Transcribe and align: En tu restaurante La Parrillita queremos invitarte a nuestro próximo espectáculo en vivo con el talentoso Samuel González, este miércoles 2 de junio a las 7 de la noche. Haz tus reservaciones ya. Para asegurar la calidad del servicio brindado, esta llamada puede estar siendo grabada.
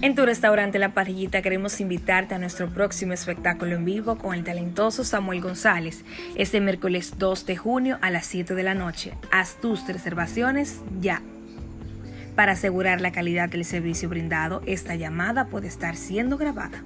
En 0.00 0.14
tu 0.14 0.24
restaurante 0.24 0.78
La 0.78 0.94
Parrillita 0.94 1.42
queremos 1.42 1.80
invitarte 1.80 2.32
a 2.32 2.38
nuestro 2.38 2.68
próximo 2.68 3.14
espectáculo 3.14 3.74
en 3.74 3.84
vivo 3.84 4.16
con 4.16 4.32
el 4.32 4.44
talentoso 4.44 5.02
Samuel 5.02 5.40
González, 5.40 6.04
este 6.36 6.60
miércoles 6.60 7.14
2 7.18 7.46
de 7.46 7.56
junio 7.56 7.98
a 8.00 8.12
las 8.12 8.24
7 8.26 8.54
de 8.54 8.62
la 8.62 8.74
noche. 8.74 9.14
Haz 9.32 9.56
tus 9.60 9.84
reservaciones 9.88 10.82
ya. 11.00 11.20
Para 12.36 12.52
asegurar 12.52 13.00
la 13.00 13.10
calidad 13.10 13.48
del 13.48 13.64
servicio 13.64 14.08
brindado, 14.08 14.62
esta 14.66 14.94
llamada 14.94 15.46
puede 15.46 15.66
estar 15.66 15.96
siendo 15.96 16.38
grabada. 16.38 16.84